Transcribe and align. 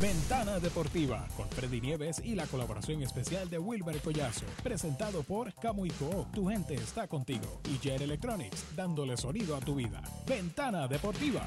Ventana 0.00 0.60
Deportiva 0.60 1.26
con 1.36 1.48
Freddy 1.48 1.80
Nieves 1.80 2.22
y 2.24 2.36
la 2.36 2.46
colaboración 2.46 3.02
especial 3.02 3.50
de 3.50 3.58
Wilmer 3.58 4.00
Collazo. 4.00 4.46
Presentado 4.62 5.24
por 5.24 5.52
Camuico, 5.54 6.28
tu 6.32 6.46
gente 6.48 6.74
está 6.74 7.08
contigo. 7.08 7.60
Y 7.68 7.78
Jet 7.80 8.00
Electronics, 8.00 8.76
dándole 8.76 9.16
sonido 9.16 9.56
a 9.56 9.60
tu 9.60 9.74
vida. 9.74 10.00
Ventana 10.24 10.86
Deportiva. 10.86 11.44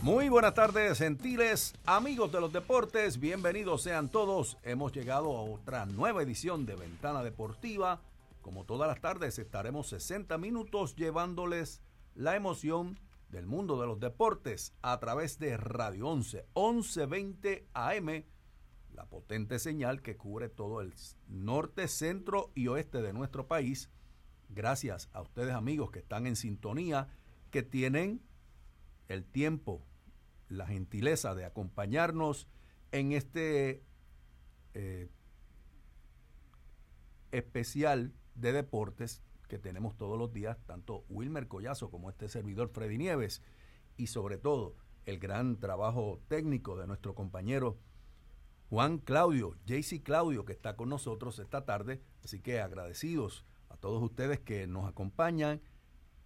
Muy 0.00 0.30
buenas 0.30 0.54
tardes, 0.54 0.98
gentiles 0.98 1.74
amigos 1.84 2.32
de 2.32 2.40
los 2.40 2.52
deportes. 2.52 3.20
Bienvenidos 3.20 3.82
sean 3.82 4.08
todos. 4.08 4.56
Hemos 4.62 4.92
llegado 4.92 5.36
a 5.36 5.42
otra 5.42 5.84
nueva 5.84 6.22
edición 6.22 6.64
de 6.64 6.74
Ventana 6.74 7.22
Deportiva. 7.22 8.00
Como 8.44 8.66
todas 8.66 8.86
las 8.86 9.00
tardes, 9.00 9.38
estaremos 9.38 9.86
60 9.88 10.36
minutos 10.36 10.96
llevándoles 10.96 11.80
la 12.14 12.36
emoción 12.36 13.00
del 13.30 13.46
mundo 13.46 13.80
de 13.80 13.86
los 13.86 13.98
deportes 13.98 14.74
a 14.82 15.00
través 15.00 15.38
de 15.38 15.56
Radio 15.56 16.08
11, 16.08 16.44
1120 16.54 17.66
AM, 17.72 18.24
la 18.92 19.06
potente 19.06 19.58
señal 19.58 20.02
que 20.02 20.18
cubre 20.18 20.50
todo 20.50 20.82
el 20.82 20.92
norte, 21.26 21.88
centro 21.88 22.52
y 22.54 22.66
oeste 22.66 23.00
de 23.00 23.14
nuestro 23.14 23.48
país. 23.48 23.88
Gracias 24.50 25.08
a 25.14 25.22
ustedes 25.22 25.54
amigos 25.54 25.90
que 25.90 26.00
están 26.00 26.26
en 26.26 26.36
sintonía, 26.36 27.08
que 27.50 27.62
tienen 27.62 28.20
el 29.08 29.24
tiempo 29.24 29.86
la 30.50 30.66
gentileza 30.66 31.34
de 31.34 31.46
acompañarnos 31.46 32.46
en 32.92 33.12
este 33.12 33.82
eh, 34.74 35.08
especial 37.32 38.12
de 38.34 38.52
deportes 38.52 39.22
que 39.48 39.58
tenemos 39.58 39.96
todos 39.96 40.18
los 40.18 40.32
días, 40.32 40.58
tanto 40.66 41.04
Wilmer 41.08 41.48
Collazo 41.48 41.90
como 41.90 42.10
este 42.10 42.28
servidor 42.28 42.70
Freddy 42.70 42.98
Nieves, 42.98 43.42
y 43.96 44.08
sobre 44.08 44.38
todo 44.38 44.74
el 45.06 45.18
gran 45.18 45.58
trabajo 45.60 46.20
técnico 46.28 46.76
de 46.76 46.86
nuestro 46.86 47.14
compañero 47.14 47.78
Juan 48.70 48.98
Claudio, 48.98 49.54
JC 49.66 50.02
Claudio, 50.02 50.44
que 50.44 50.52
está 50.52 50.74
con 50.76 50.88
nosotros 50.88 51.38
esta 51.38 51.64
tarde. 51.64 52.02
Así 52.24 52.40
que 52.40 52.60
agradecidos 52.60 53.44
a 53.68 53.76
todos 53.76 54.02
ustedes 54.02 54.40
que 54.40 54.66
nos 54.66 54.88
acompañan 54.88 55.60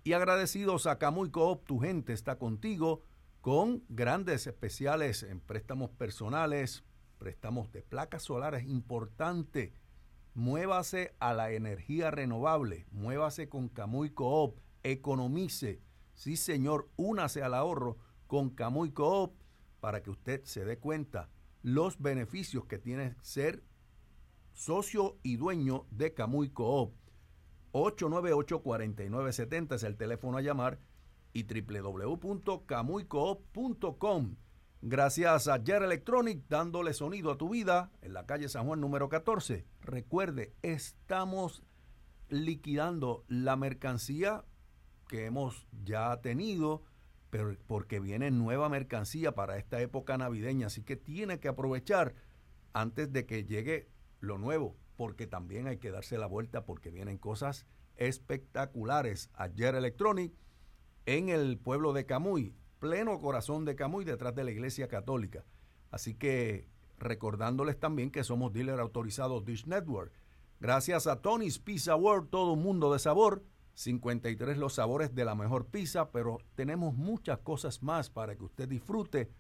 y 0.04 0.12
agradecidos 0.12 0.86
a 0.86 0.98
Camuy 0.98 1.30
Coop, 1.30 1.66
tu 1.66 1.80
gente 1.80 2.12
está 2.12 2.38
contigo 2.38 3.02
con 3.40 3.84
grandes 3.88 4.46
especiales 4.46 5.22
en 5.22 5.40
préstamos 5.40 5.90
personales, 5.90 6.84
préstamos 7.18 7.70
de 7.72 7.82
placas 7.82 8.22
solares, 8.22 8.66
importante. 8.66 9.72
Muévase 10.34 11.14
a 11.18 11.34
la 11.34 11.52
energía 11.52 12.10
renovable, 12.10 12.86
muévase 12.90 13.48
con 13.48 13.68
Camuy 13.68 14.10
Coop, 14.10 14.58
economice. 14.82 15.80
Sí, 16.14 16.36
señor, 16.36 16.90
únase 16.96 17.42
al 17.42 17.54
ahorro 17.54 17.96
con 18.26 18.50
Camuy 18.50 18.90
Coop 18.92 19.34
para 19.80 20.02
que 20.02 20.10
usted 20.10 20.44
se 20.44 20.64
dé 20.64 20.78
cuenta 20.78 21.30
los 21.62 22.00
beneficios 22.00 22.66
que 22.66 22.78
tiene 22.78 23.16
ser 23.20 23.64
socio 24.52 25.18
y 25.22 25.36
dueño 25.36 25.86
de 25.90 26.14
Camuy 26.14 26.50
Coop. 26.50 26.94
898-4970 27.72 29.74
es 29.74 29.82
el 29.82 29.96
teléfono 29.96 30.38
a 30.38 30.42
llamar 30.42 30.78
y 31.32 31.44
www.camuicoop.com. 31.44 34.36
Gracias 34.80 35.48
a 35.48 35.56
Yer 35.56 35.82
Electronic 35.82 36.44
dándole 36.48 36.94
sonido 36.94 37.32
a 37.32 37.36
tu 37.36 37.48
vida 37.48 37.90
en 38.00 38.12
la 38.12 38.26
calle 38.26 38.48
San 38.48 38.64
Juan 38.64 38.80
número 38.80 39.08
14. 39.08 39.66
Recuerde, 39.80 40.54
estamos 40.62 41.64
liquidando 42.28 43.24
la 43.26 43.56
mercancía 43.56 44.44
que 45.08 45.26
hemos 45.26 45.66
ya 45.84 46.20
tenido, 46.20 46.84
pero 47.28 47.56
porque 47.66 47.98
viene 47.98 48.30
nueva 48.30 48.68
mercancía 48.68 49.34
para 49.34 49.58
esta 49.58 49.80
época 49.80 50.16
navideña, 50.16 50.68
así 50.68 50.84
que 50.84 50.94
tiene 50.94 51.40
que 51.40 51.48
aprovechar 51.48 52.14
antes 52.72 53.12
de 53.12 53.26
que 53.26 53.44
llegue 53.44 53.88
lo 54.20 54.38
nuevo, 54.38 54.76
porque 54.96 55.26
también 55.26 55.66
hay 55.66 55.78
que 55.78 55.90
darse 55.90 56.18
la 56.18 56.26
vuelta 56.26 56.64
porque 56.64 56.92
vienen 56.92 57.18
cosas 57.18 57.66
espectaculares. 57.96 59.28
Ayer 59.34 59.74
Electronic 59.74 60.32
en 61.04 61.30
el 61.30 61.58
pueblo 61.58 61.92
de 61.92 62.06
Camuy, 62.06 62.54
pleno 62.78 63.18
corazón 63.20 63.64
de 63.64 63.76
Camuy, 63.76 64.04
detrás 64.04 64.34
de 64.34 64.44
la 64.44 64.50
iglesia 64.50 64.88
católica. 64.88 65.44
Así 65.90 66.14
que 66.14 66.68
recordándoles 66.98 67.78
también 67.78 68.10
que 68.10 68.24
somos 68.24 68.52
dealer 68.52 68.80
autorizados 68.80 69.44
Dish 69.44 69.66
Network. 69.66 70.12
Gracias 70.60 71.06
a 71.06 71.20
Tony's 71.20 71.58
Pizza 71.58 71.94
World, 71.94 72.30
todo 72.30 72.52
un 72.52 72.62
mundo 72.62 72.92
de 72.92 72.98
sabor. 72.98 73.44
53 73.74 74.58
los 74.58 74.74
sabores 74.74 75.14
de 75.14 75.24
la 75.24 75.36
mejor 75.36 75.66
pizza, 75.66 76.10
pero 76.10 76.38
tenemos 76.56 76.94
muchas 76.94 77.38
cosas 77.38 77.80
más 77.82 78.10
para 78.10 78.34
que 78.34 78.44
usted 78.44 78.68
disfrute 78.68 79.30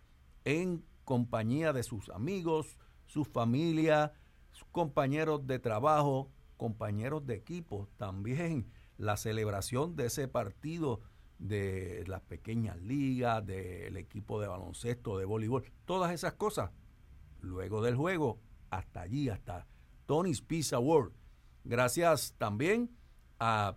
en 0.44 0.84
compañía 1.04 1.72
de 1.72 1.82
sus 1.82 2.08
amigos, 2.10 2.78
su 3.06 3.24
familia, 3.24 4.12
sus 4.52 4.68
compañeros 4.68 5.46
de 5.48 5.58
trabajo, 5.58 6.30
compañeros 6.56 7.26
de 7.26 7.34
equipo. 7.34 7.88
También 7.96 8.70
la 8.96 9.16
celebración 9.16 9.96
de 9.96 10.06
ese 10.06 10.28
partido 10.28 11.00
de 11.38 12.04
las 12.06 12.20
pequeñas 12.22 12.80
ligas, 12.82 13.44
del 13.46 13.96
equipo 13.96 14.40
de 14.40 14.48
baloncesto, 14.48 15.18
de 15.18 15.24
voleibol, 15.24 15.64
todas 15.84 16.12
esas 16.12 16.34
cosas. 16.34 16.70
Luego 17.40 17.80
del 17.82 17.94
juego, 17.94 18.40
hasta 18.70 19.02
allí, 19.02 19.28
hasta 19.28 19.66
Tony's 20.06 20.42
Pizza 20.42 20.78
World. 20.78 21.12
Gracias 21.64 22.34
también 22.38 22.90
a 23.38 23.76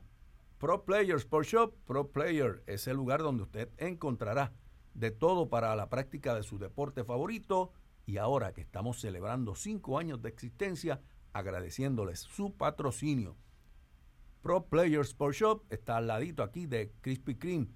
Pro 0.57 0.85
Player 0.85 1.17
Sport 1.17 1.47
Shop. 1.47 1.75
Pro 1.85 2.11
Player 2.11 2.63
es 2.67 2.87
el 2.87 2.97
lugar 2.97 3.21
donde 3.21 3.43
usted 3.43 3.69
encontrará 3.77 4.53
de 4.93 5.11
todo 5.11 5.49
para 5.49 5.75
la 5.75 5.89
práctica 5.89 6.35
de 6.35 6.43
su 6.43 6.57
deporte 6.57 7.03
favorito. 7.03 7.73
Y 8.05 8.17
ahora 8.17 8.53
que 8.53 8.61
estamos 8.61 8.99
celebrando 8.99 9.55
cinco 9.55 9.99
años 9.99 10.21
de 10.21 10.29
existencia, 10.29 11.01
agradeciéndoles 11.33 12.19
su 12.19 12.55
patrocinio. 12.55 13.37
Pro 14.41 14.65
Players 14.65 15.09
Sport 15.09 15.35
Shop 15.35 15.63
está 15.69 15.97
al 15.97 16.07
ladito 16.07 16.41
aquí 16.41 16.65
de 16.65 16.91
Krispy 17.01 17.35
Kreme 17.35 17.67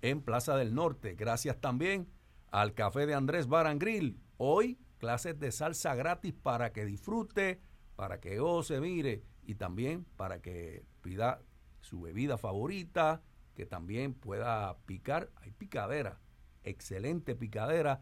en 0.00 0.22
Plaza 0.22 0.56
del 0.56 0.74
Norte. 0.74 1.14
Gracias 1.14 1.60
también 1.60 2.08
al 2.50 2.72
café 2.72 3.04
de 3.04 3.14
Andrés 3.14 3.46
Baran 3.46 3.78
Grill. 3.78 4.18
Hoy 4.38 4.78
clases 4.98 5.38
de 5.38 5.52
salsa 5.52 5.94
gratis 5.94 6.32
para 6.32 6.72
que 6.72 6.86
disfrute, 6.86 7.60
para 7.94 8.20
que 8.20 8.40
se 8.62 8.80
mire 8.80 9.22
y 9.42 9.56
también 9.56 10.06
para 10.16 10.40
que 10.40 10.86
pida 11.02 11.42
su 11.80 12.00
bebida 12.00 12.38
favorita, 12.38 13.22
que 13.54 13.66
también 13.66 14.14
pueda 14.14 14.78
picar. 14.86 15.30
Hay 15.36 15.50
picadera, 15.50 16.22
excelente 16.62 17.36
picadera 17.36 18.00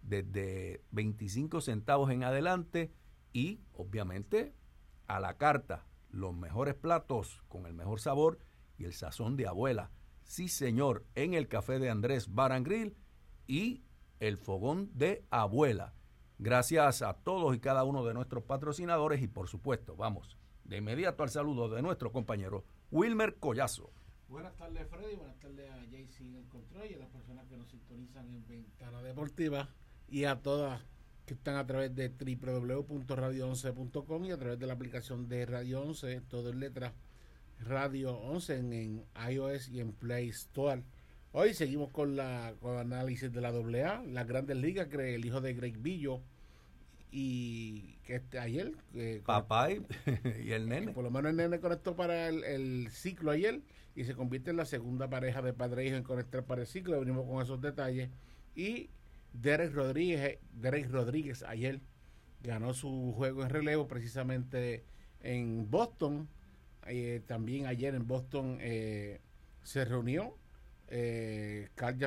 desde 0.00 0.80
25 0.92 1.60
centavos 1.60 2.10
en 2.12 2.22
adelante 2.22 2.92
y 3.32 3.62
obviamente 3.72 4.54
a 5.08 5.18
la 5.18 5.36
carta 5.38 5.86
los 6.14 6.34
mejores 6.34 6.74
platos 6.74 7.42
con 7.48 7.66
el 7.66 7.74
mejor 7.74 8.00
sabor 8.00 8.38
y 8.78 8.84
el 8.84 8.92
sazón 8.92 9.36
de 9.36 9.46
abuela. 9.46 9.90
Sí, 10.22 10.48
señor, 10.48 11.04
en 11.14 11.34
el 11.34 11.48
café 11.48 11.78
de 11.78 11.90
Andrés 11.90 12.32
Barangril 12.32 12.96
y 13.46 13.82
el 14.20 14.38
fogón 14.38 14.90
de 14.94 15.24
abuela. 15.30 15.94
Gracias 16.38 17.02
a 17.02 17.14
todos 17.14 17.54
y 17.54 17.60
cada 17.60 17.84
uno 17.84 18.04
de 18.04 18.14
nuestros 18.14 18.44
patrocinadores 18.44 19.22
y 19.22 19.28
por 19.28 19.48
supuesto, 19.48 19.96
vamos 19.96 20.38
de 20.64 20.78
inmediato 20.78 21.22
al 21.22 21.30
saludo 21.30 21.68
de 21.68 21.82
nuestro 21.82 22.10
compañero 22.10 22.64
Wilmer 22.90 23.36
Collazo. 23.36 23.92
Buenas 24.28 24.56
tardes 24.56 24.88
Freddy, 24.88 25.16
buenas 25.16 25.38
tardes 25.38 25.70
a 25.70 25.84
JC 25.84 26.20
en 26.20 26.90
y 26.90 26.94
a 26.94 26.98
las 26.98 27.08
personas 27.10 27.46
que 27.46 27.56
nos 27.56 27.68
sintonizan 27.68 28.28
en 28.28 28.46
Ventana 28.46 29.02
Deportiva 29.02 29.68
y 30.08 30.24
a 30.24 30.40
todas 30.40 30.82
que 31.26 31.34
están 31.34 31.56
a 31.56 31.66
través 31.66 31.94
de 31.94 32.08
www.radio11.com 32.08 34.24
y 34.24 34.30
a 34.30 34.38
través 34.38 34.58
de 34.58 34.66
la 34.66 34.72
aplicación 34.74 35.28
de 35.28 35.46
Radio 35.46 35.82
11, 35.82 36.20
todo 36.22 36.50
en 36.50 36.60
letra 36.60 36.92
Radio 37.60 38.18
11 38.18 38.58
en, 38.58 39.04
iOS 39.30 39.68
y 39.68 39.80
en 39.80 39.92
Play 39.92 40.28
Store. 40.28 40.82
Hoy 41.32 41.54
seguimos 41.54 41.90
con 41.90 42.16
la 42.16 42.54
con 42.60 42.78
análisis 42.78 43.32
de 43.32 43.40
la 43.40 43.48
AA, 43.48 44.02
las 44.04 44.26
grandes 44.26 44.56
ligas, 44.56 44.88
que 44.88 45.14
el 45.14 45.24
hijo 45.24 45.40
de 45.40 45.54
Greg 45.54 45.78
Billo 45.78 46.20
y 47.10 47.96
que 48.04 48.16
este, 48.16 48.38
ayer. 48.38 48.72
Papá 49.24 49.70
y, 49.70 49.82
el 50.52 50.68
nene. 50.68 50.92
Por 50.92 51.04
lo 51.04 51.10
menos 51.10 51.30
el 51.30 51.36
nene 51.36 51.60
conectó 51.60 51.96
para 51.96 52.28
el, 52.28 52.88
ciclo 52.90 53.30
ayer 53.30 53.62
y 53.94 54.04
se 54.04 54.14
convierte 54.14 54.50
en 54.50 54.56
la 54.56 54.64
segunda 54.64 55.08
pareja 55.08 55.40
de 55.40 55.52
padre 55.52 55.82
e 55.82 55.86
hijo 55.86 55.96
en 55.96 56.02
conectar 56.02 56.44
para 56.44 56.62
el 56.62 56.66
ciclo. 56.66 56.98
Venimos 56.98 57.26
con 57.26 57.40
esos 57.40 57.60
detalles. 57.60 58.10
Y 58.56 58.90
Derek 59.34 59.74
Rodríguez, 59.74 60.38
Derek 60.52 60.90
Rodríguez 60.90 61.42
ayer 61.42 61.80
ganó 62.42 62.72
su 62.72 63.12
juego 63.16 63.42
en 63.42 63.50
relevo 63.50 63.88
precisamente 63.88 64.84
en 65.20 65.70
Boston. 65.70 66.28
Eh, 66.86 67.22
también 67.26 67.66
ayer 67.66 67.94
en 67.94 68.06
Boston 68.06 68.58
eh, 68.60 69.20
se 69.62 69.84
reunió 69.84 70.36
eh, 70.88 71.68
Carl 71.74 71.98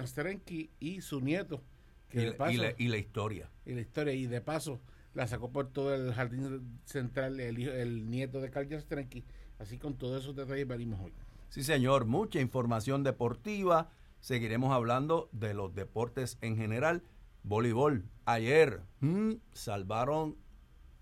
y 0.80 1.02
su 1.02 1.22
nieto. 1.22 1.64
Que 2.10 2.22
y, 2.22 2.58
la, 2.58 2.74
y, 2.78 2.88
la, 2.88 2.98
historia. 2.98 3.50
Y 3.66 3.74
la 3.74 3.82
historia. 3.82 4.14
Y 4.14 4.28
de 4.28 4.40
paso 4.40 4.80
la 5.14 5.28
sacó 5.28 5.52
por 5.52 5.72
todo 5.72 5.94
el 5.94 6.14
jardín 6.14 6.80
central 6.86 7.40
el, 7.42 7.68
el 7.68 8.10
nieto 8.10 8.40
de 8.40 8.50
Carl 8.50 8.70
Jansterenki. 8.70 9.26
Así 9.60 9.78
con 9.78 9.98
todos 9.98 10.24
esos 10.24 10.36
detalles 10.36 10.68
venimos 10.68 11.02
hoy. 11.02 11.12
Sí, 11.50 11.64
señor, 11.64 12.06
mucha 12.06 12.40
información 12.40 13.04
deportiva. 13.04 13.90
Seguiremos 14.22 14.72
hablando 14.72 15.30
de 15.32 15.54
los 15.54 15.74
deportes 15.76 16.38
en 16.42 16.56
general. 16.56 17.04
Voleibol. 17.48 18.04
Ayer 18.26 18.82
mm, 19.00 19.34
salvaron 19.54 20.38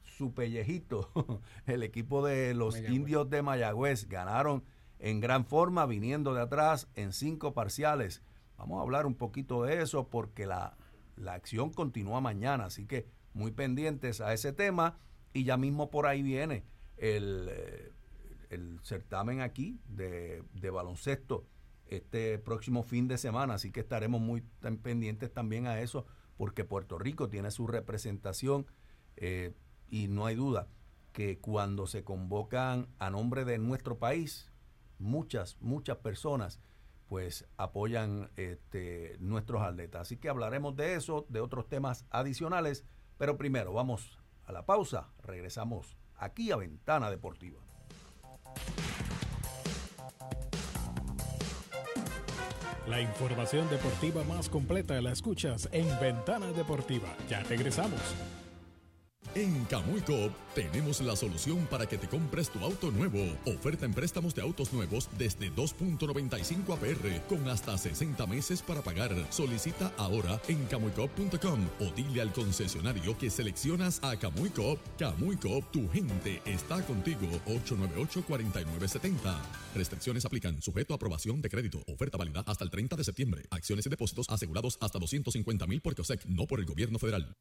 su 0.04 0.34
pellejito. 0.34 1.10
El 1.66 1.84
equipo 1.84 2.26
de 2.26 2.54
los 2.54 2.78
indios 2.78 3.30
de 3.30 3.42
Mayagüez 3.42 4.08
ganaron 4.08 4.64
en 5.00 5.20
gran 5.20 5.46
forma, 5.46 5.86
viniendo 5.86 6.34
de 6.34 6.42
atrás 6.42 6.88
en 6.96 7.14
cinco 7.14 7.54
parciales. 7.54 8.22
Vamos 8.58 8.80
a 8.80 8.84
hablar 8.84 9.06
un 9.06 9.16
poquito 9.16 9.64
de 9.64 9.82
eso 9.82 10.10
porque 10.10 10.46
la, 10.46 10.78
la 11.16 11.34
acción 11.34 11.72
continúa 11.72 12.22
mañana, 12.22 12.66
así 12.66 12.86
que 12.86 13.08
muy 13.34 13.52
pendientes 13.52 14.22
a 14.22 14.34
ese 14.34 14.54
tema. 14.54 14.98
Y 15.34 15.44
ya 15.44 15.58
mismo 15.58 15.90
por 15.90 16.06
ahí 16.06 16.22
viene 16.22 16.64
el, 16.96 17.50
eh, 17.52 17.92
el 18.50 18.80
certamen 18.84 19.42
aquí 19.42 19.80
de, 19.90 20.44
de, 20.54 20.70
baloncesto 20.70 21.46
este 21.88 22.40
próximo 22.40 22.84
fin 22.84 23.10
de 23.10 23.18
semana, 23.18 23.56
así 23.56 23.72
que 23.72 23.82
estaremos 23.82 24.22
muy 24.22 24.44
pendientes 24.82 25.34
también 25.34 25.68
a 25.68 25.82
eso, 25.82 26.06
porque 26.38 26.66
Puerto 26.66 26.98
Rico 26.98 27.30
tiene 27.30 27.52
su 27.52 27.68
representación 27.68 28.66
eh, 29.18 29.54
y 29.90 30.08
no 30.08 30.26
hay 30.26 30.36
duda 30.36 30.68
que 31.14 31.40
cuando 31.40 31.88
se 31.88 32.04
convocan 32.04 32.88
a 33.00 33.10
nombre 33.10 33.46
de 33.46 33.58
nuestro 33.58 33.98
país, 33.98 34.52
muchas, 35.00 35.58
muchas 35.62 35.98
personas 35.98 36.60
pues 37.08 37.48
apoyan 37.58 38.32
este, 38.36 39.16
nuestros 39.20 39.62
atletas. 39.62 40.02
Así 40.02 40.18
que 40.18 40.28
hablaremos 40.30 40.76
de 40.76 40.96
eso, 40.96 41.26
de 41.30 41.40
otros 41.40 41.70
temas 41.70 42.06
adicionales, 42.10 42.84
pero 43.18 43.38
primero 43.38 43.72
vamos 43.74 44.20
a 44.44 44.52
la 44.52 44.66
pausa, 44.66 45.10
regresamos 45.24 45.98
aquí 46.18 46.52
a 46.52 46.58
Ventana 46.58 47.10
Deportiva. 47.10 47.60
La 52.88 53.02
información 53.02 53.68
deportiva 53.70 54.24
más 54.26 54.48
completa 54.48 55.02
la 55.02 55.12
escuchas 55.12 55.68
en 55.72 55.88
Ventana 56.00 56.52
Deportiva. 56.52 57.16
Ya 57.28 57.42
regresamos. 57.42 58.00
En 59.36 59.66
Camuy 59.66 60.02
tenemos 60.56 61.02
la 61.02 61.14
solución 61.14 61.68
para 61.70 61.86
que 61.86 61.98
te 61.98 62.08
compres 62.08 62.50
tu 62.50 62.60
auto 62.60 62.90
nuevo. 62.90 63.20
Oferta 63.46 63.86
en 63.86 63.94
préstamos 63.94 64.34
de 64.34 64.42
autos 64.42 64.72
nuevos 64.72 65.10
desde 65.18 65.52
2.95 65.52 66.74
APR 66.74 67.22
con 67.28 67.50
hasta 67.50 67.78
60 67.78 68.26
meses 68.28 68.62
para 68.62 68.82
pagar. 68.82 69.12
Solicita 69.32 69.92
ahora 69.98 70.42
en 70.48 70.64
camuycop.com 70.68 71.68
o 71.82 71.92
dile 71.94 72.22
al 72.22 72.32
concesionario 72.32 73.18
que 73.18 73.30
seleccionas 73.30 74.02
a 74.02 74.16
Camuy 74.16 74.52
Cop. 74.52 74.80
tu 75.70 75.90
gente 75.90 76.42
está 76.46 76.82
contigo. 76.86 77.28
898-4970. 77.46 79.36
Restricciones 79.76 80.24
aplican. 80.24 80.62
Sujeto 80.62 80.94
a 80.94 80.96
aprobación 80.96 81.42
de 81.42 81.50
crédito. 81.50 81.84
Oferta 81.88 82.18
válida 82.18 82.42
hasta 82.48 82.64
el 82.64 82.70
30 82.70 82.96
de 82.96 83.04
septiembre. 83.04 83.44
Acciones 83.50 83.86
y 83.86 83.90
depósitos 83.90 84.30
asegurados 84.30 84.78
hasta 84.80 84.98
250 84.98 85.68
mil 85.68 85.82
por 85.82 85.94
COSEC, 85.94 86.24
no 86.28 86.48
por 86.48 86.62
el 86.62 86.66
gobierno 86.66 87.00
federal. 87.00 87.36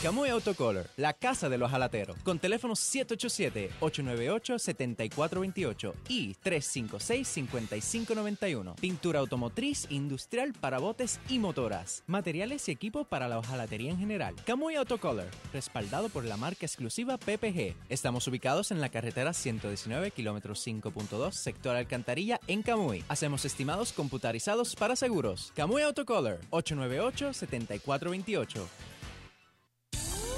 Camuy 0.04 0.30
Autocolor, 0.30 0.86
la 0.96 1.14
casa 1.14 1.50
de 1.50 1.58
los 1.58 1.72
jalateros, 1.72 2.18
con 2.24 2.38
teléfonos 2.38 2.80
787-898-7428 2.94 5.94
y 6.08 6.36
356-5591. 6.36 8.76
Pintura 8.76 9.22
automotriz, 9.22 9.88
industrial 9.90 10.54
para 10.54 10.78
botes 10.78 11.20
y 11.30 11.40
motoras. 11.40 12.04
Materiales 12.06 12.70
y 12.70 12.74
equipo 12.74 13.06
para 13.06 13.28
la 13.28 13.40
hojalatería 13.40 13.90
en 13.90 13.98
general. 13.98 14.36
Camuy 14.46 14.76
Autocolor, 14.76 15.26
respaldado 15.52 16.10
por 16.10 16.26
la 16.26 16.38
marca 16.38 16.68
exclusiva 16.68 17.18
PPG. 17.18 17.74
Estamos 17.90 18.28
ubicados 18.28 18.70
en 18.70 18.82
la 18.82 18.90
carretera 18.90 19.34
119, 19.34 20.12
kilómetro 20.12 20.54
5.2, 20.54 21.32
sector 21.32 21.76
Alcantarilla, 21.76 22.40
en 22.46 22.62
Camuy. 22.62 23.04
Hacemos 23.08 23.46
estimados 23.46 23.94
computarizados 23.94 24.76
para 24.76 24.96
seguros. 24.96 25.52
Camuy 25.56 25.82
Autocolor, 25.82 26.40
898-7428. 26.52 28.62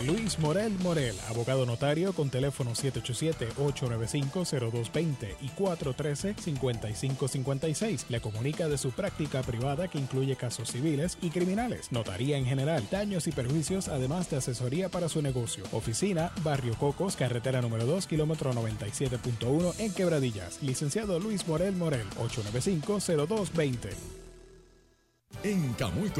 Luis 0.06 0.38
Morel 0.40 0.72
Morel, 0.80 1.16
abogado 1.28 1.66
notario 1.66 2.14
con 2.14 2.30
teléfono 2.30 2.72
787-895-0220 2.72 5.36
y 5.42 5.50
413-5556. 5.50 8.06
Le 8.08 8.22
comunica 8.22 8.70
de 8.70 8.78
su 8.78 8.92
práctica 8.92 9.42
privada 9.42 9.90
que 9.90 9.98
incluye 9.98 10.38
casos 10.38 10.72
civiles 10.72 11.18
y 11.22 11.32
criminales, 11.32 11.92
notaría 11.92 12.38
en 12.38 12.46
general, 12.46 12.88
daños 12.90 13.28
y 13.28 13.34
perjuicios, 13.34 13.90
además 13.90 14.30
de 14.30 14.38
asesoría 14.38 14.88
para 14.88 15.10
su 15.10 15.22
negocio. 15.22 15.66
Oficina, 15.74 16.32
Barrio 16.44 16.76
Cocos, 16.76 17.18
carretera 17.18 17.62
número 17.62 17.86
2, 17.86 18.08
kilómetro 18.08 18.54
97.1 18.54 19.74
en 19.80 19.94
Quebradillas. 19.94 20.64
Licenciado 20.64 21.20
Luis 21.20 21.46
Morel 21.48 21.76
Morel, 21.76 22.08
895-0220. 22.18 24.19
En 25.42 25.74
Camuy 25.74 26.12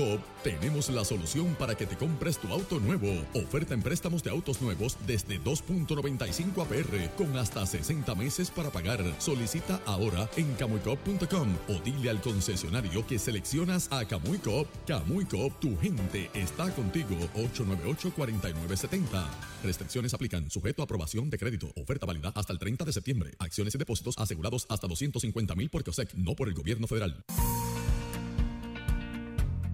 tenemos 0.44 0.90
la 0.90 1.04
solución 1.04 1.54
para 1.56 1.76
que 1.76 1.86
te 1.86 1.98
compres 1.98 2.38
tu 2.38 2.48
auto 2.48 2.80
nuevo. 2.80 3.08
Oferta 3.34 3.74
en 3.74 3.82
préstamos 3.82 4.24
de 4.24 4.30
autos 4.30 4.62
nuevos 4.62 4.98
desde 5.06 5.42
2.95 5.42 6.64
APR 6.64 7.10
con 7.18 7.36
hasta 7.38 7.66
60 7.66 8.16
meses 8.16 8.50
para 8.50 8.70
pagar. 8.70 9.04
Solicita 9.18 9.82
ahora 9.86 10.30
en 10.38 10.54
camuycop.com 10.54 11.50
o 11.68 11.74
dile 11.84 12.10
al 12.10 12.22
concesionario 12.22 13.06
que 13.06 13.20
seleccionas 13.20 13.92
a 13.92 14.06
Camuy 14.06 14.38
Cop. 14.38 14.68
Camuy 14.88 15.26
tu 15.26 15.78
gente 15.82 16.30
está 16.34 16.74
contigo. 16.74 17.18
898-4970. 17.36 19.26
Restricciones 19.66 20.14
aplican. 20.14 20.50
Sujeto 20.50 20.82
a 20.82 20.86
aprobación 20.86 21.30
de 21.30 21.38
crédito. 21.38 21.68
Oferta 21.76 22.06
válida 22.06 22.32
hasta 22.36 22.54
el 22.54 22.60
30 22.60 22.86
de 22.86 22.94
septiembre. 22.94 23.32
Acciones 23.40 23.76
y 23.76 23.78
depósitos 23.78 24.18
asegurados 24.18 24.66
hasta 24.70 24.88
250 24.88 25.56
mil 25.56 25.70
por 25.70 25.84
COSEC, 25.84 26.14
no 26.14 26.36
por 26.36 26.48
el 26.48 26.54
gobierno 26.54 26.88
federal. 26.88 27.26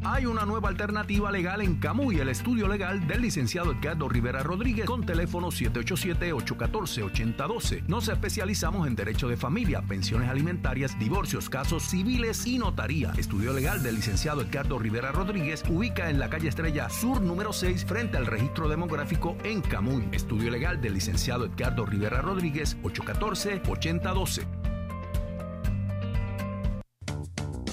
Hay 0.07 0.27
una 0.27 0.45
nueva 0.45 0.69
alternativa 0.69 1.31
legal 1.31 1.61
en 1.61 1.77
Camuy, 1.77 2.19
el 2.19 2.29
estudio 2.29 2.67
legal 2.67 3.07
del 3.07 3.23
licenciado 3.23 3.71
Edgardo 3.71 4.07
Rivera 4.07 4.43
Rodríguez 4.43 4.85
con 4.85 5.03
teléfono 5.03 5.47
787-814-8012. 5.47 7.87
Nos 7.87 8.07
especializamos 8.07 8.85
en 8.85 8.95
derecho 8.95 9.27
de 9.27 9.35
familia, 9.35 9.81
pensiones 9.81 10.29
alimentarias, 10.29 10.99
divorcios, 10.99 11.49
casos 11.49 11.81
civiles 11.81 12.45
y 12.45 12.59
notaría. 12.59 13.13
Estudio 13.17 13.51
legal 13.51 13.81
del 13.81 13.95
licenciado 13.95 14.41
Edgardo 14.41 14.77
Rivera 14.77 15.11
Rodríguez 15.11 15.63
ubica 15.67 16.11
en 16.11 16.19
la 16.19 16.29
calle 16.29 16.49
Estrella 16.49 16.87
Sur 16.87 17.19
número 17.19 17.51
6 17.51 17.85
frente 17.85 18.17
al 18.17 18.27
registro 18.27 18.69
demográfico 18.69 19.35
en 19.43 19.61
Camuy. 19.61 20.07
Estudio 20.11 20.51
legal 20.51 20.79
del 20.81 20.93
licenciado 20.93 21.45
Edgardo 21.45 21.83
Rivera 21.83 22.21
Rodríguez 22.21 22.77
814-8012. 22.83 24.64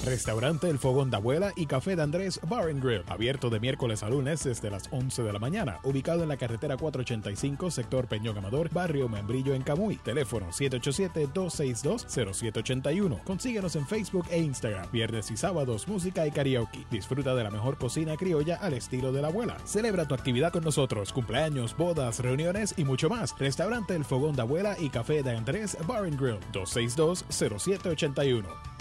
Restaurante 0.05 0.69
El 0.69 0.77
Fogón 0.79 1.09
de 1.09 1.15
Abuela 1.15 1.53
y 1.55 1.65
Café 1.65 1.95
de 1.95 2.03
Andrés 2.03 2.41
Bar 2.49 2.67
and 2.67 2.83
Grill, 2.83 3.05
abierto 3.07 3.49
de 3.49 3.61
miércoles 3.61 4.03
a 4.03 4.09
lunes 4.09 4.43
desde 4.43 4.69
las 4.69 4.89
11 4.91 5.23
de 5.23 5.31
la 5.31 5.39
mañana, 5.39 5.79
ubicado 5.83 6.23
en 6.23 6.29
la 6.29 6.35
carretera 6.35 6.75
485, 6.75 7.71
sector 7.71 8.07
Peñón 8.07 8.37
Amador, 8.37 8.69
barrio 8.69 9.07
Membrillo 9.07 9.53
en 9.53 9.61
Camuy. 9.61 9.95
Teléfono 9.95 10.47
787-262-0781. 10.47 13.23
Consíguenos 13.23 13.77
en 13.77 13.87
Facebook 13.87 14.25
e 14.29 14.39
Instagram. 14.39 14.91
Viernes 14.91 15.31
y 15.31 15.37
sábados, 15.37 15.87
música 15.87 16.27
y 16.27 16.31
karaoke. 16.31 16.85
Disfruta 16.91 17.33
de 17.33 17.45
la 17.45 17.51
mejor 17.51 17.77
cocina 17.77 18.17
criolla 18.17 18.57
al 18.57 18.73
estilo 18.73 19.13
de 19.13 19.21
la 19.21 19.29
abuela. 19.29 19.55
Celebra 19.63 20.05
tu 20.05 20.15
actividad 20.15 20.51
con 20.51 20.65
nosotros, 20.65 21.13
cumpleaños, 21.13 21.77
bodas, 21.77 22.19
reuniones 22.19 22.73
y 22.75 22.83
mucho 22.83 23.07
más. 23.07 23.33
Restaurante 23.39 23.95
El 23.95 24.03
Fogón 24.03 24.35
de 24.35 24.41
Abuela 24.41 24.75
y 24.77 24.89
Café 24.89 25.23
de 25.23 25.37
Andrés 25.37 25.77
Bar 25.87 26.03
and 26.03 26.19
Grill, 26.19 26.39
262-0781. 26.51 28.72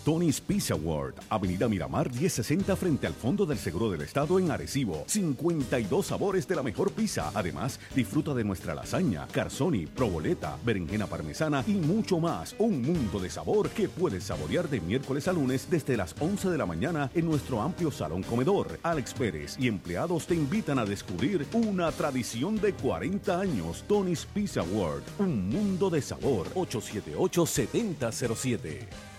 Tony's 0.05 0.39
Pizza 0.39 0.75
World, 0.75 1.15
Avenida 1.31 1.67
Miramar 1.67 2.11
1060 2.11 2.77
frente 2.77 3.07
al 3.07 3.15
Fondo 3.15 3.47
del 3.47 3.57
Seguro 3.57 3.91
del 3.91 4.03
Estado 4.03 4.39
en 4.39 4.51
Arecibo. 4.51 5.05
52 5.07 6.07
sabores 6.07 6.47
de 6.47 6.55
la 6.55 6.63
mejor 6.63 6.93
pizza. 6.93 7.33
Además, 7.35 7.81
disfruta 7.95 8.35
de 8.35 8.45
nuestra 8.45 8.75
lasaña, 8.75 9.27
carzoni, 9.33 9.87
proboleta, 9.87 10.59
berenjena 10.63 11.07
parmesana 11.07 11.65
y 11.67 11.73
mucho 11.73 12.21
más. 12.21 12.55
Un 12.59 12.83
mundo 12.83 13.19
de 13.19 13.31
sabor 13.31 13.71
que 13.71 13.89
puedes 13.89 14.25
saborear 14.25 14.69
de 14.69 14.83
miércoles 14.83 15.27
a 15.27 15.33
lunes 15.33 15.69
desde 15.71 15.97
las 15.97 16.15
11 16.21 16.51
de 16.51 16.59
la 16.59 16.67
mañana 16.67 17.11
en 17.15 17.25
nuestro 17.25 17.63
amplio 17.63 17.91
salón 17.91 18.23
comedor. 18.25 18.79
Alex 18.83 19.15
Pérez 19.15 19.57
y 19.59 19.69
empleados 19.69 20.27
te 20.27 20.35
invitan 20.35 20.79
a 20.79 20.85
descubrir 20.85 21.47
una 21.55 21.91
tradición 21.93 22.61
de 22.61 22.75
40 22.75 23.41
años. 23.41 23.85
Tony's 23.89 24.27
Pizza 24.27 24.63
World, 24.65 25.05
un 25.19 25.49
mundo 25.49 25.89
de 25.89 26.03
sabor. 26.03 26.47
878 26.55 27.47
7007. 27.47 29.14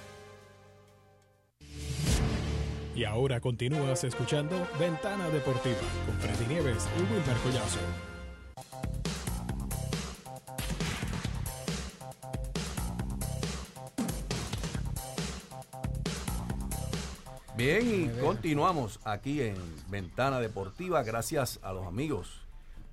Y 2.95 3.03
ahora 3.03 3.41
continúas 3.41 4.05
escuchando 4.05 4.55
Ventana 4.79 5.27
Deportiva 5.27 5.75
con 6.05 6.15
Freddy 6.15 6.47
Nieves 6.47 6.87
y 6.97 7.01
Wilmer 7.01 7.37
Collazo. 7.43 7.79
Bien, 17.57 17.83
y 17.85 18.21
continuamos 18.21 19.01
aquí 19.03 19.41
en 19.41 19.55
Ventana 19.89 20.39
Deportiva 20.39 21.03
gracias 21.03 21.59
a 21.63 21.73
los 21.73 21.85
amigos 21.85 22.47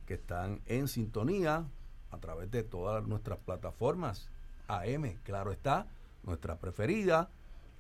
que 0.07 0.15
están 0.15 0.63
en 0.67 0.89
sintonía 0.89 1.65
a 2.11 2.19
través 2.19 2.51
de 2.51 2.65
todas 2.65 3.07
nuestras 3.07 3.39
plataformas. 3.39 4.29
AM, 4.67 5.17
claro 5.23 5.53
está, 5.53 5.87
nuestra 6.25 6.59
preferida, 6.59 7.31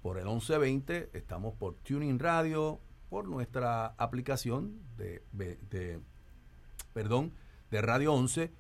por 0.02 0.18
el 0.18 0.26
1120, 0.26 1.09
estamos 1.12 1.54
por 1.54 1.76
Tuning 1.76 2.18
Radio, 2.18 2.80
por 3.09 3.28
nuestra 3.28 3.94
aplicación 3.99 4.80
de, 4.97 5.23
perdón, 6.92 7.32
de 7.71 7.80
Radio 7.80 8.12
11. 8.12 8.50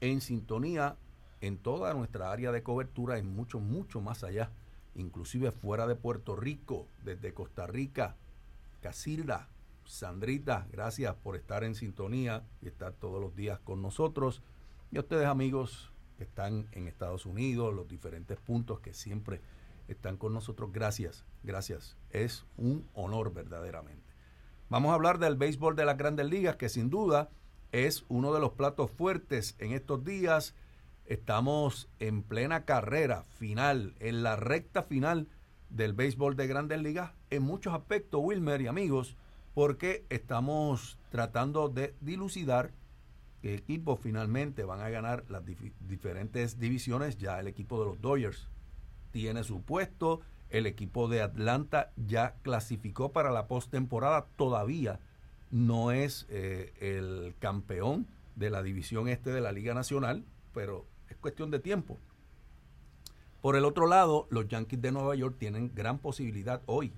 en 0.00 0.20
sintonía 0.20 0.96
en 1.40 1.58
toda 1.58 1.94
nuestra 1.94 2.30
área 2.32 2.52
de 2.52 2.62
cobertura, 2.62 3.18
en 3.18 3.34
mucho, 3.34 3.60
mucho 3.60 4.00
más 4.00 4.24
allá, 4.24 4.50
inclusive 4.94 5.52
fuera 5.52 5.86
de 5.86 5.96
Puerto 5.96 6.36
Rico, 6.36 6.86
desde 7.04 7.32
Costa 7.32 7.66
Rica, 7.66 8.16
Casilda, 8.82 9.48
Sandrita, 9.84 10.66
gracias 10.70 11.14
por 11.16 11.36
estar 11.36 11.64
en 11.64 11.74
sintonía 11.74 12.46
y 12.60 12.68
estar 12.68 12.92
todos 12.92 13.20
los 13.20 13.34
días 13.34 13.58
con 13.60 13.82
nosotros. 13.82 14.42
Y 14.92 14.98
a 14.98 15.00
ustedes 15.00 15.26
amigos 15.26 15.90
que 16.18 16.24
están 16.24 16.68
en 16.72 16.86
Estados 16.86 17.26
Unidos, 17.26 17.74
los 17.74 17.88
diferentes 17.88 18.38
puntos 18.38 18.80
que 18.80 18.92
siempre 18.92 19.40
están 19.90 20.16
con 20.16 20.32
nosotros. 20.32 20.72
Gracias, 20.72 21.24
gracias. 21.42 21.96
Es 22.10 22.44
un 22.56 22.88
honor 22.94 23.32
verdaderamente. 23.32 24.14
Vamos 24.68 24.92
a 24.92 24.94
hablar 24.94 25.18
del 25.18 25.36
béisbol 25.36 25.74
de 25.74 25.84
las 25.84 25.96
grandes 25.96 26.26
ligas, 26.26 26.56
que 26.56 26.68
sin 26.68 26.90
duda 26.90 27.30
es 27.72 28.04
uno 28.08 28.32
de 28.32 28.40
los 28.40 28.52
platos 28.52 28.90
fuertes 28.90 29.56
en 29.58 29.72
estos 29.72 30.04
días. 30.04 30.54
Estamos 31.06 31.88
en 31.98 32.22
plena 32.22 32.64
carrera 32.64 33.24
final, 33.24 33.96
en 33.98 34.22
la 34.22 34.36
recta 34.36 34.82
final 34.82 35.28
del 35.70 35.92
béisbol 35.92 36.36
de 36.36 36.46
grandes 36.46 36.80
ligas, 36.80 37.12
en 37.30 37.42
muchos 37.42 37.74
aspectos, 37.74 38.20
Wilmer 38.22 38.60
y 38.60 38.68
amigos, 38.68 39.16
porque 39.54 40.04
estamos 40.08 40.98
tratando 41.10 41.68
de 41.68 41.94
dilucidar 42.00 42.72
qué 43.42 43.54
equipos 43.54 43.98
finalmente 44.00 44.64
van 44.64 44.80
a 44.80 44.90
ganar 44.90 45.24
las 45.28 45.42
diferentes 45.80 46.60
divisiones. 46.60 47.18
Ya 47.18 47.40
el 47.40 47.48
equipo 47.48 47.80
de 47.80 47.86
los 47.86 48.00
Dodgers 48.00 48.48
tiene 49.10 49.44
su 49.44 49.62
puesto. 49.62 50.20
El 50.50 50.66
equipo 50.66 51.08
de 51.08 51.22
Atlanta 51.22 51.92
ya 51.96 52.34
clasificó 52.42 53.12
para 53.12 53.30
la 53.30 53.46
postemporada. 53.46 54.26
Todavía 54.36 54.98
no 55.50 55.92
es 55.92 56.26
eh, 56.28 56.72
el 56.80 57.34
campeón 57.38 58.06
de 58.36 58.50
la 58.50 58.62
división 58.62 59.08
este 59.08 59.30
de 59.30 59.40
la 59.40 59.52
Liga 59.52 59.74
Nacional, 59.74 60.24
pero 60.54 60.86
es 61.08 61.16
cuestión 61.16 61.50
de 61.50 61.60
tiempo. 61.60 61.98
Por 63.40 63.56
el 63.56 63.64
otro 63.64 63.86
lado, 63.86 64.26
los 64.30 64.48
Yankees 64.48 64.82
de 64.82 64.92
Nueva 64.92 65.14
York 65.14 65.36
tienen 65.38 65.72
gran 65.74 65.98
posibilidad 65.98 66.60
hoy 66.66 66.92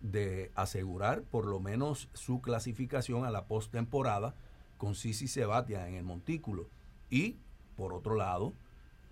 de 0.00 0.50
asegurar 0.54 1.22
por 1.22 1.46
lo 1.46 1.60
menos 1.60 2.08
su 2.14 2.40
clasificación 2.40 3.24
a 3.24 3.30
la 3.30 3.44
postemporada 3.44 4.34
con 4.78 4.94
Sisi 4.94 5.28
Sebatia 5.28 5.86
en 5.86 5.94
el 5.94 6.04
montículo. 6.04 6.66
Y, 7.10 7.36
por 7.76 7.92
otro 7.92 8.14
lado, 8.14 8.52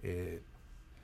eh, 0.02 0.42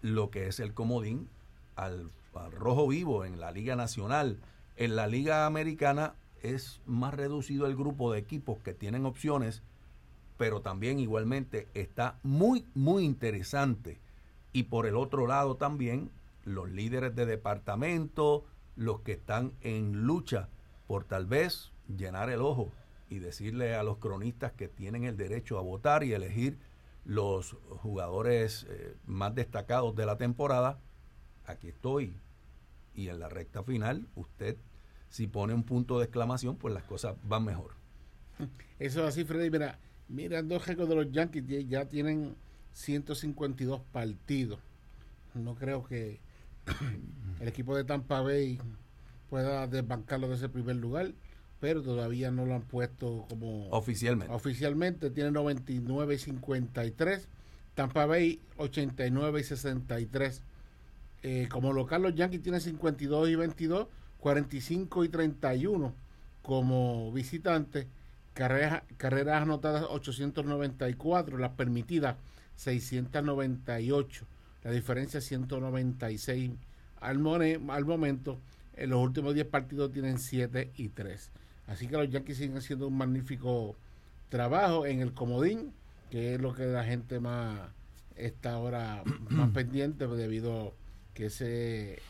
lo 0.05 0.31
que 0.31 0.49
es 0.49 0.61
el 0.61 0.75
comodín 0.75 1.31
al, 1.77 2.11
rojo 2.51 2.87
vivo 2.89 3.25
en 3.25 3.41
la 3.41 3.53
Liga 3.53 3.75
Nacional. 3.75 4.39
En 4.77 4.97
la 4.97 5.07
Liga 5.07 5.47
Americana 5.47 6.13
es 6.43 6.83
más 6.85 7.15
reducido 7.15 7.67
el 7.67 7.75
grupo 7.75 8.13
de 8.13 8.19
equipos 8.19 8.59
que 8.59 8.75
tienen 8.75 9.07
opciones, 9.07 9.63
pero 10.37 10.61
también 10.61 10.99
igualmente 10.99 11.69
está 11.73 12.19
muy, 12.23 12.67
muy 12.75 13.05
interesante. 13.05 13.99
Y 14.53 14.65
por 14.65 14.85
el 14.85 14.97
otro 14.97 15.27
lado 15.27 15.57
también 15.57 16.11
los 16.45 16.69
líderes 16.69 17.17
de 17.17 17.25
departamento, 17.25 18.45
los 18.77 19.01
que 19.01 19.13
están 19.13 19.53
en 19.63 20.03
lucha 20.03 20.49
por 20.87 21.05
tal 21.05 21.25
vez 21.25 21.71
llenar 21.97 22.29
el 22.29 22.43
ojo 22.43 22.69
y 23.09 23.21
decirle 23.21 23.75
a 23.75 23.83
los 23.83 23.97
cronistas 23.97 24.53
que 24.53 24.69
tienen 24.69 25.05
el 25.05 25.17
derecho 25.17 25.59
a 25.59 25.63
votar 25.63 26.05
y 26.05 26.13
elegir 26.13 26.59
los 27.05 27.57
jugadores 27.83 28.67
eh, 28.69 28.97
más 29.07 29.35
destacados 29.35 29.95
de 29.95 30.07
la 30.07 30.17
temporada, 30.17 30.79
aquí 31.47 31.69
estoy. 31.69 32.17
Y 32.95 33.09
en 33.09 33.19
la 33.19 33.29
recta 33.29 33.63
final, 33.63 34.07
usted, 34.15 34.57
si 35.09 35.27
pone 35.27 35.53
un 35.55 35.65
punto 35.65 35.99
de 35.99 36.05
exclamación, 36.05 36.57
pues 36.57 36.73
las 36.73 36.85
cosas 36.85 37.17
van 37.25 37.45
mejor. 37.45 37.73
Eso 38.79 39.01
es 39.03 39.09
así, 39.09 39.25
Freddy. 39.25 39.51
Mira, 39.51 39.79
mira 40.09 40.43
dos 40.43 40.67
récords 40.67 40.89
de 40.89 40.95
los 40.97 41.13
Yankees, 41.13 41.69
ya 41.69 41.87
tienen 41.87 42.37
152 42.73 43.81
partidos. 43.93 44.61
No 45.35 45.55
creo 45.55 45.85
que 45.85 46.21
el 47.41 47.49
equipo 47.49 47.77
de 47.77 47.85
Tampa 47.85 48.21
Bay 48.21 48.59
pueda 49.29 49.67
desbancarlo 49.67 50.29
de 50.29 50.37
ese 50.37 50.49
primer 50.49 50.77
lugar, 50.77 51.13
pero 51.64 51.80
todavía 51.80 52.30
no 52.30 52.44
lo 52.44 52.56
han 52.56 52.61
puesto 52.61 53.25
como 53.30 53.71
oficialmente. 53.71 54.35
Oficialmente 54.35 55.09
tiene 55.09 55.30
99 55.30 56.14
y 56.14 56.18
53, 56.18 57.26
Tampa 57.75 58.04
Bay 58.04 58.38
89 58.59 59.40
y 59.40 59.44
63. 59.44 60.42
Eh, 61.23 61.49
como 61.50 61.73
local 61.73 62.02
los 62.02 62.14
Yankees 62.14 62.42
tienen 62.42 62.61
52 62.61 63.30
y 63.30 63.35
22, 63.37 63.87
45 64.18 65.04
y 65.04 65.09
31 65.09 65.94
como 66.42 67.11
visitante, 67.12 67.88
carreras, 68.35 68.83
carreras 68.99 69.40
anotadas 69.40 69.87
894, 69.88 71.38
las 71.38 71.52
permitidas 71.52 72.16
698, 72.56 74.26
la 74.64 74.71
diferencia 74.71 75.23
196 75.23 76.50
al, 77.00 77.26
al 77.71 77.85
momento. 77.87 78.38
En 78.75 78.90
los 78.90 79.00
últimos 79.00 79.33
10 79.33 79.47
partidos 79.47 79.92
tienen 79.92 80.18
7 80.18 80.73
y 80.76 80.88
3. 80.90 81.30
Así 81.66 81.87
que 81.88 81.97
los 81.97 82.11
Yankees 82.11 82.38
siguen 82.38 82.56
haciendo 82.56 82.88
un 82.88 82.97
magnífico 82.97 83.76
trabajo 84.28 84.87
en 84.87 85.00
el 85.00 85.12
comodín, 85.12 85.73
que 86.11 86.35
es 86.35 86.40
lo 86.40 86.54
que 86.54 86.66
la 86.66 86.85
gente 86.85 87.21
más 87.21 87.61
está 88.16 88.52
ahora 88.52 89.02
más 89.28 89.50
pendiente 89.54 90.06
debido 90.06 90.75
que 91.14 91.26
ese 91.26 92.00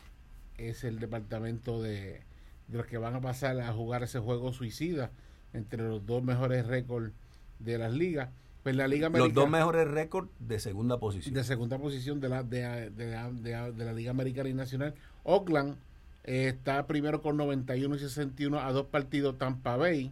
es 0.57 0.83
el 0.83 0.99
departamento 0.99 1.81
de, 1.81 2.21
de 2.67 2.77
los 2.77 2.85
que 2.85 2.97
van 2.97 3.15
a 3.15 3.21
pasar 3.21 3.59
a 3.59 3.71
jugar 3.73 4.03
ese 4.03 4.19
juego 4.19 4.53
suicida 4.53 5.11
entre 5.53 5.83
los 5.83 6.05
dos 6.05 6.23
mejores 6.23 6.65
récords 6.67 7.13
de 7.59 7.77
las 7.77 7.93
ligas. 7.93 8.29
Pues 8.63 8.75
la 8.75 8.87
Liga 8.87 9.07
Americana, 9.07 9.27
Los 9.27 9.35
dos 9.35 9.49
mejores 9.49 9.87
récords 9.87 10.29
de 10.39 10.59
segunda 10.59 10.97
posición. 10.97 11.35
De 11.35 11.43
segunda 11.43 11.77
posición 11.77 12.19
de 12.19 12.29
la, 12.29 12.41
de, 12.41 12.89
de, 12.89 13.85
la 13.85 13.93
Liga 13.93 14.09
Americana 14.09 14.49
y 14.49 14.53
Nacional. 14.55 14.95
Oakland 15.23 15.75
eh, 16.25 16.47
está 16.47 16.87
primero 16.87 17.21
con 17.21 17.37
91 17.37 17.95
y 17.95 17.99
61 17.99 18.59
a 18.59 18.71
dos 18.71 18.87
partidos. 18.87 19.37
Tampa 19.37 19.77
Bay 19.77 20.11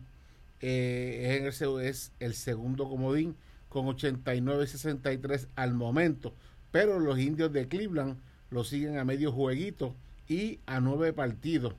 eh, 0.61 1.43
es, 1.47 1.61
el, 1.61 1.81
es 1.81 2.13
el 2.19 2.35
segundo 2.35 2.87
comodín 2.87 3.35
con 3.69 3.87
89 3.87 4.63
y 4.63 4.67
63 4.67 5.47
al 5.55 5.73
momento. 5.73 6.33
Pero 6.71 6.99
los 6.99 7.19
indios 7.19 7.51
de 7.51 7.67
Cleveland 7.67 8.17
lo 8.51 8.63
siguen 8.63 8.97
a 8.99 9.03
medio 9.03 9.31
jueguito 9.31 9.95
y 10.27 10.59
a 10.67 10.79
nueve 10.79 11.13
partidos. 11.13 11.73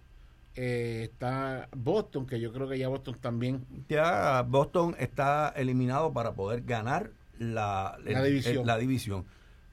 Eh, 0.57 1.09
está 1.11 1.69
Boston, 1.77 2.27
que 2.27 2.41
yo 2.41 2.53
creo 2.53 2.69
que 2.69 2.79
ya 2.79 2.89
Boston 2.89 3.17
también. 3.21 3.65
Ya 3.89 4.43
Boston 4.43 4.97
está 4.99 5.53
eliminado 5.57 6.13
para 6.13 6.33
poder 6.33 6.63
ganar 6.63 7.11
la, 7.39 7.97
división. 8.05 8.67
la 8.67 8.79
división. 8.79 9.25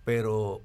Pero 0.05 0.61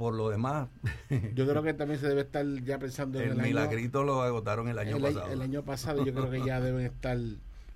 por 0.00 0.14
lo 0.14 0.30
demás. 0.30 0.66
yo 1.34 1.46
creo 1.46 1.62
que 1.62 1.74
también 1.74 2.00
se 2.00 2.08
debe 2.08 2.22
estar 2.22 2.46
ya 2.64 2.78
pensando 2.78 3.20
en 3.20 3.32
el 3.32 3.36
milagrito 3.36 4.02
lo 4.02 4.22
agotaron 4.22 4.66
el 4.68 4.78
año 4.78 4.98
pasado. 4.98 5.30
El 5.30 5.42
año 5.42 5.62
pasado 5.62 6.06
yo 6.06 6.14
creo 6.14 6.30
que 6.30 6.42
ya 6.42 6.58
deben 6.62 6.86
estar 6.86 7.18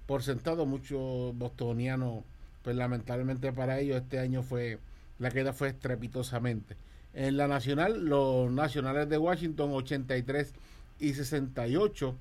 por 0.07 0.23
sentado. 0.23 0.65
Muchos 0.65 1.37
bostonianos, 1.37 2.25
pues 2.63 2.77
lamentablemente 2.77 3.53
para 3.53 3.79
ellos 3.79 3.99
este 3.99 4.21
año 4.21 4.43
fue. 4.43 4.79
La 5.19 5.31
queda 5.31 5.53
fue 5.53 5.69
estrepitosamente. 5.69 6.77
En 7.13 7.37
la 7.37 7.47
nacional, 7.47 8.07
los 8.07 8.51
nacionales 8.51 9.07
de 9.11 9.19
Washington 9.19 9.73
83 9.75 10.55
y 11.01 11.13
68 11.13 12.17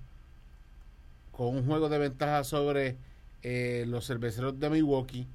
con 1.32 1.56
un 1.56 1.66
juego 1.66 1.88
de 1.88 1.98
ventaja 1.98 2.44
sobre 2.44 2.98
eh, 3.42 3.86
los 3.88 4.06
cerveceros 4.06 4.60
de 4.60 4.70
Milwaukee, 4.70 5.28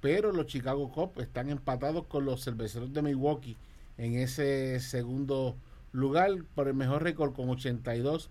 pero 0.00 0.32
los 0.32 0.46
Chicago 0.46 0.90
Cubs 0.90 1.22
están 1.22 1.48
empatados 1.48 2.06
con 2.06 2.24
los 2.24 2.42
cerveceros 2.42 2.92
de 2.92 3.02
Milwaukee 3.02 3.56
en 3.98 4.14
ese 4.14 4.80
segundo 4.80 5.56
lugar 5.92 6.44
por 6.54 6.68
el 6.68 6.74
mejor 6.74 7.02
récord 7.02 7.34
con 7.34 7.48
82 7.48 8.30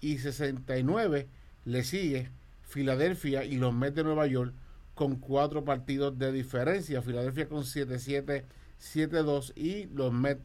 y 0.00 0.18
69 0.18 1.28
le 1.64 1.84
sigue 1.84 2.30
Filadelfia 2.62 3.44
y 3.44 3.56
los 3.56 3.74
Mets 3.74 3.96
de 3.96 4.04
Nueva 4.04 4.26
York 4.26 4.54
con 4.94 5.16
cuatro 5.16 5.64
partidos 5.64 6.18
de 6.18 6.32
diferencia. 6.32 7.02
Filadelfia 7.02 7.48
con 7.48 7.62
7-7, 7.62 8.44
7-2 8.80 9.52
y 9.56 9.86
los 9.86 10.12
Mets 10.12 10.42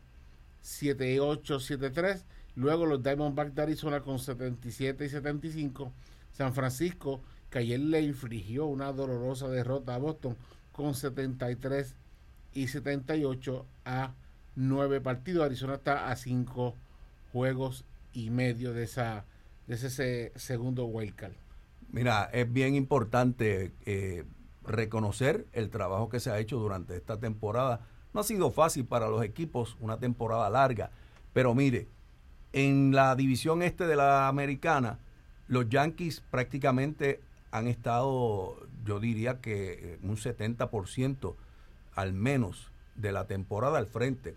7-8, 0.63 1.41
7-3 1.43 2.23
Luego 2.55 2.85
los 2.85 3.01
Diamondbacks 3.01 3.55
de 3.55 3.61
Arizona 3.61 4.01
con 4.01 4.19
77 4.19 5.05
y 5.05 5.09
75. 5.09 5.93
San 6.31 6.53
Francisco, 6.53 7.21
que 7.49 7.59
ayer 7.59 7.79
le 7.79 8.01
infligió 8.01 8.65
una 8.65 8.91
dolorosa 8.91 9.47
derrota 9.47 9.95
a 9.95 9.99
Boston 9.99 10.37
con 10.71 10.93
73 10.93 11.95
y 12.53 12.67
78 12.67 13.65
a 13.85 14.13
9 14.55 15.01
partidos. 15.01 15.45
Arizona 15.45 15.75
está 15.75 16.09
a 16.09 16.15
5 16.15 16.75
juegos 17.31 17.85
y 18.13 18.29
medio 18.29 18.73
de, 18.73 18.83
esa, 18.83 19.25
de 19.67 19.75
ese 19.75 20.31
segundo 20.35 20.85
wildcard. 20.85 21.33
Mira, 21.91 22.29
es 22.31 22.51
bien 22.51 22.75
importante 22.75 23.73
eh, 23.85 24.23
reconocer 24.65 25.45
el 25.53 25.69
trabajo 25.69 26.09
que 26.09 26.19
se 26.19 26.31
ha 26.31 26.39
hecho 26.39 26.57
durante 26.57 26.95
esta 26.95 27.19
temporada. 27.19 27.81
No 28.13 28.21
ha 28.21 28.23
sido 28.23 28.51
fácil 28.51 28.85
para 28.85 29.09
los 29.09 29.23
equipos, 29.23 29.77
una 29.79 29.97
temporada 29.97 30.49
larga, 30.49 30.91
pero 31.33 31.53
mire, 31.53 31.87
en 32.53 32.93
la 32.93 33.15
división 33.15 33.61
este 33.61 33.87
de 33.87 33.95
la 33.95 34.27
americana, 34.27 34.99
los 35.47 35.69
Yankees 35.69 36.21
prácticamente 36.31 37.21
han 37.51 37.67
estado, 37.67 38.57
yo 38.85 38.99
diría 38.99 39.41
que 39.41 39.71
eh, 39.73 39.99
un 40.03 40.15
70% 40.15 41.35
al 41.95 42.13
menos 42.13 42.70
de 42.95 43.11
la 43.11 43.27
temporada 43.27 43.77
al 43.77 43.87
frente, 43.87 44.35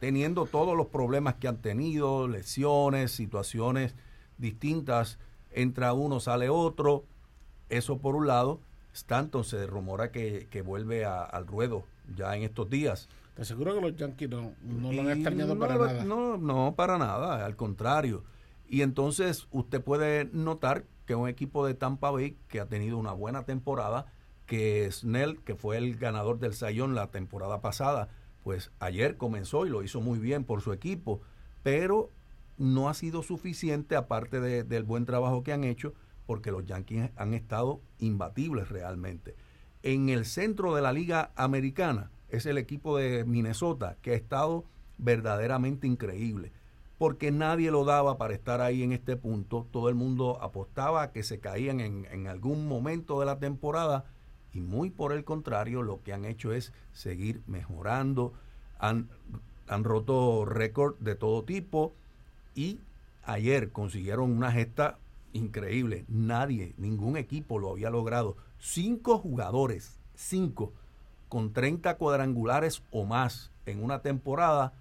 teniendo 0.00 0.46
todos 0.46 0.76
los 0.76 0.88
problemas 0.88 1.34
que 1.34 1.48
han 1.48 1.58
tenido, 1.58 2.28
lesiones, 2.28 3.12
situaciones 3.12 3.94
distintas, 4.38 5.18
entra 5.52 5.92
uno, 5.92 6.20
sale 6.20 6.48
otro, 6.48 7.04
eso 7.68 7.98
por 7.98 8.16
un 8.16 8.26
lado, 8.26 8.60
Stanton 8.92 9.44
se 9.44 9.66
rumora 9.66 10.10
que, 10.10 10.48
que 10.50 10.62
vuelve 10.62 11.04
al 11.04 11.46
ruedo 11.46 11.84
ya 12.16 12.36
en 12.36 12.42
estos 12.42 12.68
días. 12.68 13.08
Te 13.34 13.42
aseguro 13.42 13.74
que 13.74 13.80
los 13.80 13.96
Yankees 13.96 14.28
no, 14.28 14.52
lo 14.92 15.00
han 15.00 15.10
extrañado 15.10 15.58
para 15.58 15.76
nada. 15.76 16.04
No, 16.04 16.36
no, 16.36 16.74
para 16.76 16.98
nada, 16.98 17.44
al 17.44 17.56
contrario. 17.56 18.24
Y 18.68 18.82
entonces 18.82 19.46
usted 19.50 19.82
puede 19.82 20.26
notar 20.32 20.84
que 21.06 21.14
un 21.14 21.28
equipo 21.28 21.66
de 21.66 21.74
Tampa 21.74 22.10
Bay 22.10 22.36
que 22.48 22.60
ha 22.60 22.66
tenido 22.66 22.98
una 22.98 23.12
buena 23.12 23.44
temporada, 23.44 24.06
que 24.52 24.86
Snell, 24.92 25.40
que 25.44 25.54
fue 25.54 25.78
el 25.78 25.96
ganador 25.96 26.38
del 26.38 26.52
Sayón 26.52 26.94
la 26.94 27.10
temporada 27.10 27.62
pasada, 27.62 28.10
pues 28.44 28.70
ayer 28.80 29.16
comenzó 29.16 29.64
y 29.64 29.70
lo 29.70 29.82
hizo 29.82 30.02
muy 30.02 30.18
bien 30.18 30.44
por 30.44 30.60
su 30.60 30.74
equipo, 30.74 31.22
pero 31.62 32.10
no 32.58 32.90
ha 32.90 32.92
sido 32.92 33.22
suficiente 33.22 33.96
aparte 33.96 34.40
del 34.40 34.82
buen 34.82 35.06
trabajo 35.06 35.42
que 35.42 35.54
han 35.54 35.64
hecho, 35.64 35.94
porque 36.26 36.50
los 36.50 36.66
Yankees 36.66 37.12
han 37.16 37.32
estado 37.32 37.80
imbatibles 37.98 38.68
realmente. 38.68 39.36
En 39.82 40.10
el 40.10 40.26
centro 40.26 40.74
de 40.74 40.82
la 40.82 40.92
liga 40.92 41.32
americana, 41.34 42.10
es 42.28 42.44
el 42.44 42.58
equipo 42.58 42.98
de 42.98 43.24
Minnesota, 43.24 43.96
que 44.02 44.10
ha 44.10 44.16
estado 44.16 44.66
verdaderamente 44.98 45.86
increíble, 45.86 46.52
porque 46.98 47.30
nadie 47.30 47.70
lo 47.70 47.86
daba 47.86 48.18
para 48.18 48.34
estar 48.34 48.60
ahí 48.60 48.82
en 48.82 48.92
este 48.92 49.16
punto, 49.16 49.66
todo 49.70 49.88
el 49.88 49.94
mundo 49.94 50.42
apostaba 50.42 51.04
a 51.04 51.10
que 51.10 51.22
se 51.22 51.40
caían 51.40 51.80
en, 51.80 52.26
algún 52.26 52.68
momento 52.68 53.18
de 53.18 53.24
la 53.24 53.38
temporada, 53.38 54.04
y 54.52 54.60
muy 54.60 54.90
por 54.90 55.12
el 55.12 55.24
contrario, 55.24 55.82
lo 55.82 56.02
que 56.02 56.12
han 56.12 56.24
hecho 56.24 56.52
es 56.52 56.72
seguir 56.92 57.42
mejorando, 57.46 58.32
han, 58.78 59.08
han 59.68 59.84
roto 59.84 60.44
récord 60.44 60.96
de 60.98 61.14
todo 61.14 61.42
tipo, 61.44 61.92
y 62.54 62.80
ayer 63.24 63.70
consiguieron 63.70 64.30
una 64.30 64.52
gesta 64.52 64.98
increíble, 65.32 66.04
nadie, 66.08 66.74
ningún 66.76 67.16
equipo 67.16 67.58
lo 67.58 67.70
había 67.70 67.90
logrado, 67.90 68.36
cinco 68.58 69.18
jugadores, 69.18 69.98
cinco, 70.14 70.72
con 71.28 71.52
30 71.52 71.96
cuadrangulares 71.96 72.82
o 72.90 73.04
más 73.04 73.50
en 73.64 73.82
una 73.82 74.00
temporada, 74.02 74.74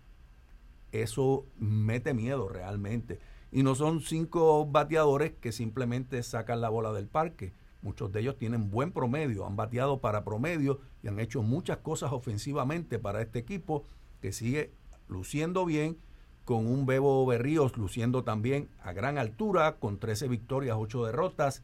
eso 0.92 1.46
mete 1.58 2.14
miedo 2.14 2.50
realmente. 2.50 3.20
Y 3.52 3.64
no 3.64 3.76
son 3.76 4.02
cinco 4.02 4.66
bateadores 4.66 5.34
que 5.40 5.52
simplemente 5.52 6.22
sacan 6.24 6.62
la 6.62 6.70
bola 6.70 6.94
del 6.94 7.08
parque. 7.08 7.54
Muchos 7.82 8.12
de 8.12 8.22
ellos 8.22 8.38
tienen 8.38 8.70
buen 8.70 8.92
promedio, 8.92 9.46
han 9.46 9.56
bateado 9.56 10.00
para 10.00 10.24
promedio 10.24 10.80
y 11.02 11.08
han 11.08 11.20
hecho 11.20 11.42
muchas 11.42 11.78
cosas 11.78 12.12
ofensivamente 12.12 13.00
para 13.00 13.22
este 13.22 13.40
equipo 13.40 13.86
que 14.22 14.32
sigue 14.32 14.72
luciendo 15.08 15.66
bien, 15.66 15.98
con 16.46 16.68
un 16.68 16.86
Bebo 16.86 17.26
Berríos 17.26 17.78
luciendo 17.78 18.24
también 18.24 18.68
a 18.84 18.94
gran 18.94 19.18
altura, 19.18 19.76
con 19.78 20.00
13 20.00 20.28
victorias, 20.28 20.78
8 20.80 21.06
derrotas, 21.06 21.64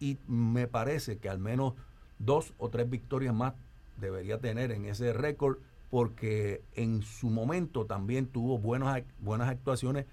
y 0.00 0.18
me 0.26 0.66
parece 0.66 1.18
que 1.18 1.28
al 1.28 1.38
menos 1.38 1.74
dos 2.18 2.52
o 2.58 2.68
tres 2.68 2.88
victorias 2.88 3.34
más 3.34 3.54
debería 4.00 4.38
tener 4.38 4.72
en 4.72 4.86
ese 4.86 5.12
récord 5.12 5.58
porque 5.90 6.62
en 6.74 7.02
su 7.02 7.30
momento 7.30 7.86
también 7.86 8.26
tuvo 8.26 8.58
buenas, 8.58 9.02
buenas 9.20 9.48
actuaciones 9.48 10.06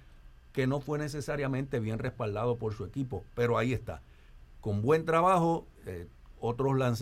que 0.53 0.67
no 0.67 0.79
fue 0.79 0.99
necesariamente 0.99 1.79
bien 1.79 1.97
respaldado 1.97 2.57
por 2.57 2.73
su 2.73 2.85
equipo, 2.85 3.23
pero 3.35 3.57
ahí 3.57 3.73
está. 3.73 4.01
Con 4.61 4.81
buen 4.83 5.05
trabajo, 5.05 5.67
eh, 5.85 6.07
otros 6.39 6.77
lanzadores 6.77 6.99